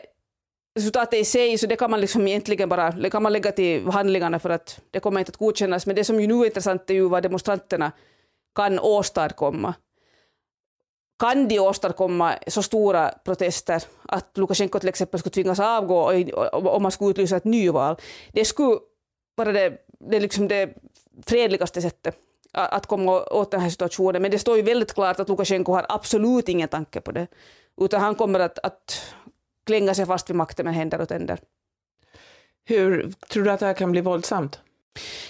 resultatet 0.77 1.21
i 1.21 1.25
sig, 1.25 1.59
så 1.59 1.67
det 1.67 1.77
kan 1.77 1.91
man 1.91 2.01
liksom 2.01 2.29
egentligen 2.29 2.69
bara 2.69 2.91
det 2.91 3.11
kan 3.11 3.23
man 3.23 3.33
lägga 3.33 3.53
till 3.53 3.87
handlingarna 3.87 4.39
för 4.39 4.51
att 4.51 4.81
det 4.91 5.01
kommer 5.01 5.21
inte 5.21 5.31
att 5.31 5.37
godkännas. 5.37 5.87
Men 5.87 5.97
det 5.97 6.05
som 6.05 6.21
ju 6.21 6.27
nu 6.27 6.35
är 6.35 6.47
intressant 6.47 6.91
är 6.91 6.95
ju 6.95 7.09
vad 7.09 7.23
demonstranterna 7.23 7.93
kan 8.55 8.79
åstadkomma 8.79 9.75
kan 11.19 11.49
de 11.49 11.59
åstadkomma 11.61 12.39
så 12.47 12.63
stora 12.63 13.15
protester 13.25 13.83
att 14.03 14.39
Lukasjenko 14.39 14.79
till 14.79 14.89
exempel 14.89 15.21
skulle 15.21 15.33
tvingas 15.33 15.61
avgå 15.61 16.13
om 16.53 16.83
man 16.83 16.93
skulle 16.93 17.11
utlysa 17.11 17.37
ett 17.37 17.45
nyval. 17.45 17.97
Det 18.33 18.45
skulle 18.45 18.79
vara 19.37 19.53
det, 19.53 19.79
det, 20.11 20.21
liksom 20.21 20.49
det 20.49 20.75
fredligaste 21.27 21.83
sättet 21.83 22.17
att 22.53 22.87
komma 22.87 23.23
åt 23.23 23.51
den 23.51 23.61
här 23.61 23.71
situationen. 23.71 24.23
Men 24.23 24.31
det 24.31 24.39
står 24.39 24.57
ju 24.57 24.63
väldigt 24.63 24.95
klart 24.95 25.21
att 25.21 25.29
Lukasjenko 25.29 25.73
har 25.73 25.87
absolut 25.89 26.49
ingen 26.49 26.69
tanke 26.69 27.01
på 27.01 27.13
det. 27.13 27.27
Utan 27.81 28.01
han 28.01 28.15
kommer 28.15 28.41
att, 28.41 28.59
att 28.59 29.15
klänga 29.67 29.95
sig 29.95 30.07
fast 30.07 30.31
vid 30.31 30.37
makten 30.37 30.65
med 30.65 30.75
händer 30.75 31.01
och 31.01 31.09
tänder. 31.09 31.39
Hur 32.65 33.13
tror 33.29 33.45
du 33.45 33.51
att 33.51 33.61
det 33.61 33.67
här 33.67 33.75
kan 33.75 33.93
bli 33.93 34.01
våldsamt? 34.01 34.61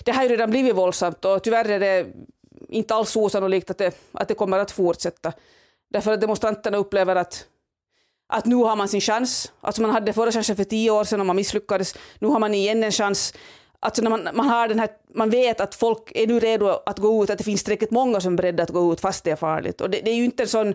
Det 0.04 0.12
har 0.12 0.22
ju 0.22 0.28
redan 0.28 0.50
blivit 0.50 0.76
våldsamt 0.76 1.24
och 1.24 1.42
tyvärr 1.42 1.68
är 1.68 1.80
det 1.80 2.06
inte 2.68 2.94
alls 2.94 3.16
osannolikt 3.16 3.70
att 3.70 3.78
det, 3.78 3.94
att 4.12 4.28
det 4.28 4.34
kommer 4.34 4.58
att 4.58 4.70
fortsätta. 4.70 5.32
Därför 5.90 6.12
att 6.12 6.20
demonstranterna 6.20 6.76
upplever 6.76 7.16
att, 7.16 7.46
att 8.28 8.46
nu 8.46 8.54
har 8.54 8.76
man 8.76 8.88
sin 8.88 9.00
chans. 9.00 9.52
Alltså 9.60 9.82
man 9.82 9.90
hade 9.90 10.12
förra 10.12 10.32
chansen 10.32 10.56
för 10.56 10.64
tio 10.64 10.90
år 10.90 11.04
sedan 11.04 11.20
och 11.20 11.26
man 11.26 11.36
misslyckades. 11.36 11.94
Nu 12.18 12.28
har 12.28 12.38
man 12.38 12.54
igen 12.54 12.84
en 12.84 12.92
chans. 12.92 13.34
Alltså 13.80 14.02
när 14.02 14.10
man, 14.10 14.28
man, 14.34 14.48
har 14.48 14.68
den 14.68 14.78
här, 14.78 14.88
man 15.14 15.30
vet 15.30 15.60
att 15.60 15.74
folk 15.74 16.12
är 16.14 16.26
nu 16.26 16.40
redo 16.40 16.66
att 16.66 16.98
gå 16.98 17.24
ut, 17.24 17.30
att 17.30 17.38
det 17.38 17.44
finns 17.44 17.64
tillräckligt 17.64 17.90
många 17.90 18.20
som 18.20 18.32
är 18.32 18.36
beredda 18.36 18.62
att 18.62 18.70
gå 18.70 18.92
ut 18.92 19.00
fast 19.00 19.24
det 19.24 19.30
är 19.30 19.36
farligt. 19.36 19.80
Och 19.80 19.90
det, 19.90 20.00
det 20.00 20.10
är 20.10 20.14
ju 20.14 20.24
inte 20.24 20.42
en 20.42 20.48
sån, 20.48 20.74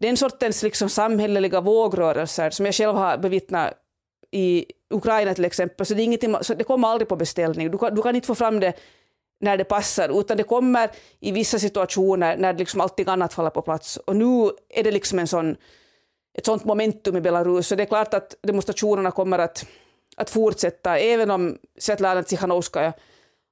den 0.00 0.16
sortens 0.16 0.62
liksom 0.62 0.88
samhälleliga 0.88 1.60
vågrörelser 1.60 2.50
som 2.50 2.66
jag 2.66 2.74
själv 2.74 2.94
har 2.94 3.18
bevittnat 3.18 3.74
i 4.30 4.66
Ukraina 4.90 5.34
till 5.34 5.44
exempel, 5.44 5.86
så 5.86 5.94
det, 5.94 6.02
är 6.02 6.04
ingenting, 6.04 6.36
så 6.40 6.54
det 6.54 6.64
kommer 6.64 6.88
aldrig 6.88 7.08
på 7.08 7.16
beställning. 7.16 7.70
Du 7.70 7.78
kan, 7.78 7.94
du 7.94 8.02
kan 8.02 8.14
inte 8.14 8.26
få 8.26 8.34
fram 8.34 8.60
det 8.60 8.72
när 9.42 9.56
det 9.56 9.64
passar, 9.64 10.20
utan 10.20 10.36
det 10.36 10.42
kommer 10.42 10.90
i 11.20 11.32
vissa 11.32 11.58
situationer 11.58 12.36
när 12.36 12.54
liksom 12.54 12.80
allting 12.80 13.08
annat 13.08 13.34
faller 13.34 13.50
på 13.50 13.62
plats. 13.62 13.96
Och 13.96 14.16
nu 14.16 14.50
är 14.68 14.82
det 14.84 14.90
liksom 14.90 15.18
en 15.18 15.26
sån, 15.26 15.56
ett 16.38 16.46
sånt 16.46 16.64
momentum 16.64 17.16
i 17.16 17.20
Belarus, 17.20 17.66
så 17.66 17.74
det 17.74 17.82
är 17.82 17.86
klart 17.86 18.14
att 18.14 18.34
demonstrationerna 18.42 19.10
kommer 19.10 19.38
att, 19.38 19.66
att 20.16 20.30
fortsätta, 20.30 20.98
även 20.98 21.30
om 21.30 21.58
Svetlana 21.78 22.22
Tsikhanouskaja, 22.22 22.92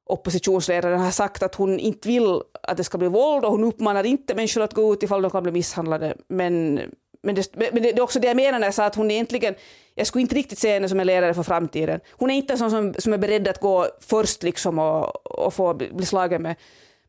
oppositionsledaren, 0.07 1.01
har 1.01 1.11
sagt 1.11 1.43
att 1.43 1.55
hon 1.55 1.79
inte 1.79 2.09
vill 2.09 2.41
att 2.63 2.77
det 2.77 2.85
ska 2.85 2.99
bli 2.99 3.09
våld 3.09 3.45
och 3.45 3.51
hon 3.51 3.65
uppmanar 3.65 4.05
inte 4.05 4.35
människor 4.35 4.63
att 4.63 4.75
gå 4.75 4.93
ut 4.93 5.03
ifall 5.03 5.23
de 5.23 5.31
kan 5.31 5.43
bli 5.43 5.53
misshandlade. 5.53 6.15
Men, 6.29 6.81
men, 7.23 7.35
det, 7.35 7.57
men 7.73 7.83
det 7.83 7.99
är 7.99 8.01
också 8.01 8.21
det 8.21 8.27
jag 8.27 8.37
menar 8.37 8.59
när 8.59 8.67
jag 8.67 8.75
sa 8.75 8.85
att 8.85 8.95
hon 8.95 9.11
egentligen 9.11 9.55
jag 9.95 10.07
skulle 10.07 10.23
inte 10.23 10.35
riktigt 10.35 10.59
se 10.59 10.73
henne 10.73 10.89
som 10.89 11.01
en 11.01 11.07
ledare 11.07 11.35
för 11.35 11.43
framtiden. 11.43 12.01
Hon 12.11 12.31
är 12.31 12.35
inte 12.35 12.53
en 12.53 12.59
sån 12.59 12.71
som, 12.71 12.95
som 12.99 13.13
är 13.13 13.19
beredd 13.19 13.49
att 13.49 13.61
gå 13.61 13.87
först 14.01 14.43
liksom 14.43 14.79
och, 14.79 15.27
och 15.27 15.55
få 15.55 15.75
bli 15.75 16.07
slagen 16.07 16.43
med, 16.43 16.57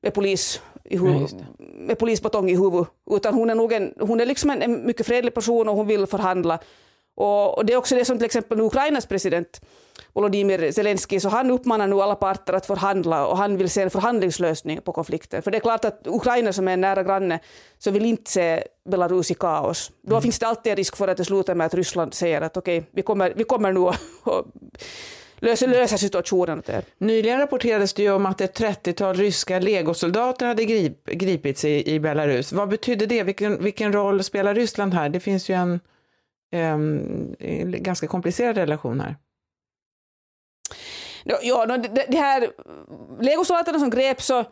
med 0.01 0.13
polis 0.13 0.62
i 0.84 0.98
huvud, 0.98 1.46
med 1.60 2.00
polisbatong 2.00 2.50
i 2.50 2.56
huvudet. 2.56 2.88
Utan 3.12 3.34
hon 3.34 3.50
är, 3.50 3.56
nog 3.56 3.74
en, 3.74 3.94
hon 4.00 4.20
är 4.20 4.25
liksom 4.25 4.50
en, 4.50 4.62
en 4.62 4.86
mycket 4.86 5.08
fredlig 5.08 5.34
person 5.34 5.70
och 5.70 5.75
hon 5.75 5.88
vill 5.88 6.06
förhandla. 6.06 6.60
Och, 7.22 7.58
och 7.58 7.66
det 7.66 7.74
är 7.74 7.78
också 7.78 7.96
det 7.96 8.06
som 8.06 8.18
till 8.18 8.25
exempel 8.25 8.62
Ukrainas 8.62 9.06
president 9.06 9.62
Volodymyr 10.13 10.72
Zelensky, 10.72 11.20
så 11.20 11.30
han 11.30 11.51
uppmanar 11.51 11.88
nu 11.88 12.01
alla 12.01 12.16
parter 12.16 12.54
att 12.54 12.66
förhandla 12.66 13.28
och 13.28 13.38
han 13.38 13.58
vill 13.58 13.70
se 13.70 13.82
en 13.82 13.90
förhandlingslösning 13.90 14.82
på 14.82 14.92
konflikten. 14.92 15.42
För 15.42 15.51
det 15.51 15.58
är 15.58 15.60
klart 15.60 15.86
att 15.86 16.01
Ukraina 16.06 16.54
som 16.54 16.68
är 16.68 16.74
en 16.74 16.82
nära 16.82 17.04
granne 17.04 17.40
så 17.80 17.92
vill 17.92 18.06
inte 18.06 18.32
se 18.32 18.63
Belarus 18.90 19.32
i 19.32 19.34
kaos. 19.34 19.92
Då 20.01 20.12
mm. 20.12 20.22
finns 20.22 20.40
det 20.40 20.48
alltid 20.48 20.72
en 20.72 20.78
risk 20.78 20.96
för 20.96 21.08
att 21.08 21.18
det 21.18 21.25
slutar 21.25 21.56
med 21.56 21.66
att 21.66 21.74
Ryssland 21.74 22.13
säger 22.13 22.42
att 22.42 22.58
okej, 22.58 22.78
okay, 22.78 22.90
vi, 22.92 23.01
kommer, 23.01 23.34
vi 23.36 23.44
kommer 23.44 23.72
nu 23.74 23.80
att 23.80 24.00
lösa, 25.40 25.66
lösa 25.66 25.98
situationen 25.98 26.63
Nyligen 26.98 27.40
rapporterades 27.40 27.94
det 27.94 28.04
ju 28.04 28.12
om 28.12 28.25
att 28.25 28.42
ett 28.42 28.60
30-tal 28.60 29.16
ryska 29.16 29.60
legosoldater 29.60 30.46
hade 30.46 30.66
grip, 30.66 31.06
gripits 31.06 31.66
i, 31.66 31.94
i 31.94 32.00
Belarus. 32.00 32.51
Vad 32.51 32.70
betyder 32.70 33.08
det? 33.08 33.24
Vilken, 33.24 33.63
vilken 33.63 33.94
roll 33.94 34.24
spelar 34.24 34.56
Ryssland 34.56 34.94
här? 34.94 35.10
Det 35.10 35.20
finns 35.20 35.50
ju 35.50 35.56
en 35.56 35.80
Ehm, 36.51 37.36
ganska 37.84 38.08
komplicerad 38.08 38.58
relation 38.58 39.00
här. 39.00 39.15
Ja, 41.24 41.65
det, 41.65 42.05
det 42.08 42.17
här 42.17 42.51
legosoldaterna 43.20 43.79
som 43.79 43.89
greps 43.89 44.25
så 44.25 44.46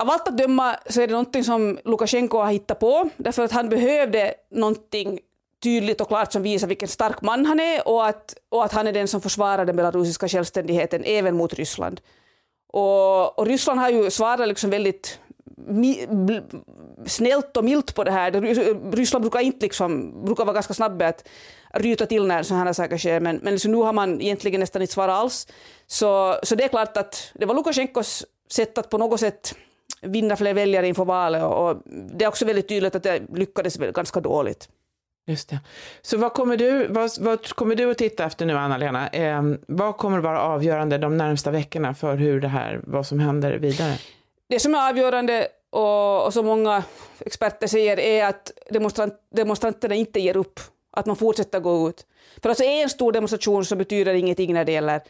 av 0.00 0.10
allt 0.10 0.28
att 0.28 0.38
döma 0.38 0.76
så 0.88 1.00
är 1.00 1.06
det 1.06 1.12
någonting 1.12 1.44
som 1.44 1.78
Lukasjenko 1.84 2.38
har 2.38 2.52
hittat 2.52 2.78
på 2.78 3.08
därför 3.16 3.44
att 3.44 3.52
han 3.52 3.68
behövde 3.68 4.34
någonting 4.50 5.20
tydligt 5.62 6.00
och 6.00 6.08
klart 6.08 6.32
som 6.32 6.42
visar 6.42 6.68
vilken 6.68 6.88
stark 6.88 7.22
man 7.22 7.46
han 7.46 7.60
är 7.60 7.88
och 7.88 8.06
att, 8.06 8.34
och 8.48 8.64
att 8.64 8.72
han 8.72 8.86
är 8.86 8.92
den 8.92 9.08
som 9.08 9.20
försvarar 9.20 9.64
den 9.64 9.76
belarusiska 9.76 10.28
självständigheten 10.28 11.02
även 11.04 11.36
mot 11.36 11.54
Ryssland. 11.54 12.00
Och, 12.72 13.38
och 13.38 13.46
Ryssland 13.46 13.80
har 13.80 13.90
ju 13.90 14.10
svarat 14.10 14.48
liksom 14.48 14.70
väldigt 14.70 15.20
snällt 17.06 17.56
och 17.56 17.64
milt 17.64 17.94
på 17.94 18.04
det 18.04 18.10
här. 18.10 18.30
Ryssland 18.92 19.22
brukar 19.22 19.40
inte 19.40 19.66
liksom, 19.66 20.24
brukar 20.24 20.44
vara 20.44 20.54
ganska 20.54 20.74
snabba 20.74 21.06
att 21.06 21.28
ryta 21.74 22.06
till 22.06 22.26
när 22.26 22.42
sådana 22.42 22.64
här 22.64 22.72
saker 22.72 22.98
sker, 22.98 23.20
men, 23.20 23.36
men 23.36 23.52
liksom 23.52 23.72
nu 23.72 23.78
har 23.78 23.92
man 23.92 24.20
egentligen 24.20 24.60
nästan 24.60 24.82
inte 24.82 24.94
svarat 24.94 25.18
alls. 25.18 25.46
Så, 25.86 26.36
så 26.42 26.54
det 26.54 26.64
är 26.64 26.68
klart 26.68 26.96
att 26.96 27.32
det 27.34 27.46
var 27.46 27.54
Lukasjenkos 27.54 28.26
sätt 28.50 28.78
att 28.78 28.90
på 28.90 28.98
något 28.98 29.20
sätt 29.20 29.54
vinna 30.02 30.36
fler 30.36 30.54
väljare 30.54 30.88
inför 30.88 31.04
valet 31.04 31.44
och 31.44 31.82
det 31.86 32.24
är 32.24 32.28
också 32.28 32.44
väldigt 32.44 32.68
tydligt 32.68 32.94
att 32.94 33.02
det 33.02 33.22
lyckades 33.34 33.76
ganska 33.76 34.20
dåligt. 34.20 34.68
Just 35.26 35.48
det. 35.48 35.58
Så 36.02 36.16
vad 36.16 36.32
kommer 36.32 36.56
du, 36.56 36.86
vad, 36.86 37.10
vad 37.20 37.48
kommer 37.48 37.74
du 37.74 37.90
att 37.90 37.98
titta 37.98 38.24
efter 38.24 38.46
nu, 38.46 38.56
Anna-Lena? 38.56 39.08
Eh, 39.08 39.42
vad 39.68 39.96
kommer 39.96 40.18
att 40.18 40.24
vara 40.24 40.40
avgörande 40.40 40.98
de 40.98 41.16
närmsta 41.16 41.50
veckorna 41.50 41.94
för 41.94 42.16
hur 42.16 42.40
det 42.40 42.48
här, 42.48 42.80
vad 42.84 43.06
som 43.06 43.20
händer 43.20 43.58
vidare? 43.58 43.94
Det 44.50 44.60
som 44.60 44.74
är 44.74 44.88
avgörande 44.88 45.48
och, 45.70 46.26
och 46.26 46.32
som 46.32 46.46
många 46.46 46.84
experter 47.20 47.66
säger 47.66 47.98
är 47.98 48.24
att 48.24 48.52
demonstrant, 48.70 49.14
demonstranterna 49.34 49.94
inte 49.94 50.20
ger 50.20 50.36
upp, 50.36 50.60
att 50.90 51.06
man 51.06 51.16
fortsätter 51.16 51.60
gå 51.60 51.88
ut. 51.88 52.06
För 52.42 52.48
alltså 52.48 52.64
en 52.64 52.88
stor 52.88 53.12
demonstration 53.12 53.64
så 53.64 53.76
betyder 53.76 54.14
ingenting 54.14 54.54
när 54.54 54.64
det 54.64 54.72
gäller 54.72 55.00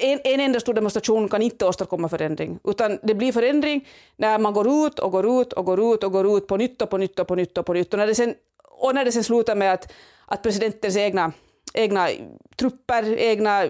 en, 0.00 0.20
en 0.24 0.40
enda 0.40 0.60
stor 0.60 0.74
demonstration 0.74 1.28
kan 1.28 1.42
inte 1.42 1.66
åstadkomma 1.66 2.08
förändring, 2.08 2.58
utan 2.64 2.98
det 3.02 3.14
blir 3.14 3.32
förändring 3.32 3.88
när 4.16 4.38
man 4.38 4.52
går 4.52 4.86
ut 4.86 4.98
och 4.98 5.12
går 5.12 5.40
ut 5.40 5.52
och 5.52 5.64
går 5.64 5.94
ut 5.94 6.04
och 6.04 6.12
går 6.12 6.38
ut 6.38 6.46
på 6.46 6.56
nytt 6.56 6.82
och 6.82 6.90
på 6.90 6.98
nytt 6.98 7.18
och 7.18 7.26
på 7.26 7.34
nytt 7.34 7.58
och 7.58 7.66
på 7.66 7.72
nytt. 7.74 7.92
Och 7.92 7.98
när 7.98 8.06
det 8.06 8.14
sen, 8.14 8.34
och 8.70 8.94
när 8.94 9.04
det 9.04 9.12
sen 9.12 9.24
slutar 9.24 9.54
med 9.54 9.72
att, 9.72 9.92
att 10.26 10.42
presidentens 10.42 10.96
egna 10.96 11.32
egna 11.74 12.08
trupper, 12.56 13.18
egna 13.18 13.64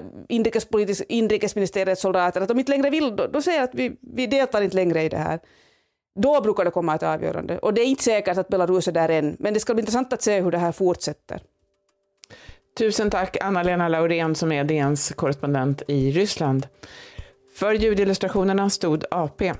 inrikesministeriets 1.08 2.02
soldater, 2.02 2.40
att 2.40 2.48
de 2.48 2.58
inte 2.58 2.72
längre 2.72 2.90
vill, 2.90 3.16
då, 3.16 3.26
då 3.26 3.42
säger 3.42 3.62
att 3.62 3.74
vi, 3.74 3.96
vi 4.00 4.26
deltar 4.26 4.62
inte 4.62 4.76
längre 4.76 5.02
i 5.02 5.08
det 5.08 5.16
här. 5.16 5.40
Då 6.14 6.40
brukar 6.40 6.64
det 6.64 6.70
komma 6.70 6.94
ett 6.94 7.02
avgörande. 7.02 7.58
Och 7.58 7.74
det 7.74 7.80
är 7.80 7.86
inte 7.86 8.02
säkert 8.02 8.38
att 8.38 8.48
Belarus 8.48 8.88
är 8.88 8.92
där 8.92 9.08
än, 9.08 9.36
men 9.38 9.54
det 9.54 9.60
ska 9.60 9.74
bli 9.74 9.80
intressant 9.80 10.12
att 10.12 10.22
se 10.22 10.40
hur 10.40 10.50
det 10.50 10.58
här 10.58 10.72
fortsätter. 10.72 11.42
Tusen 12.78 13.10
tack 13.10 13.36
Anna-Lena 13.40 13.88
Laurén 13.88 14.34
som 14.34 14.52
är 14.52 14.64
DNs 14.64 15.10
korrespondent 15.10 15.82
i 15.88 16.10
Ryssland. 16.10 16.66
För 17.54 17.74
ljudillustrationerna 17.74 18.70
stod 18.70 19.04
AP. 19.10 19.52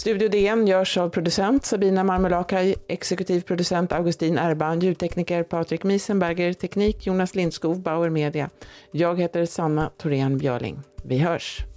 Studio 0.00 0.28
DN 0.28 0.66
görs 0.66 0.96
av 0.98 1.08
producent 1.08 1.64
Sabina 1.64 2.04
Marmelakai, 2.04 2.74
exekutiv 2.88 3.40
producent 3.40 3.92
Augustin 3.92 4.38
Erban, 4.38 4.80
ljudtekniker 4.80 5.42
Patrik 5.42 5.84
Miesenberger, 5.84 6.52
teknik 6.52 7.06
Jonas 7.06 7.34
Lindskov, 7.34 7.80
Bauer 7.80 8.10
Media. 8.10 8.50
Jag 8.90 9.20
heter 9.20 9.44
Sanna 9.44 9.90
Thorén 9.98 10.38
Björling. 10.38 10.78
Vi 11.02 11.18
hörs! 11.18 11.69